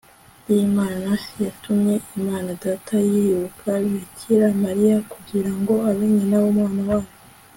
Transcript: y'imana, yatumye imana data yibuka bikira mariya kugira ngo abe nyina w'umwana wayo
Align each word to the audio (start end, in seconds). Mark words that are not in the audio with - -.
y'imana, 0.49 1.07
yatumye 1.43 1.95
imana 2.17 2.49
data 2.63 2.95
yibuka 3.11 3.69
bikira 3.91 4.47
mariya 4.63 4.97
kugira 5.11 5.51
ngo 5.59 5.73
abe 5.89 6.05
nyina 6.13 6.37
w'umwana 6.43 6.81
wayo 6.89 7.11